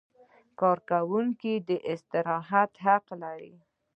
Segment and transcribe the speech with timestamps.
[0.59, 3.53] کارکوونکی د استراحت حق لري.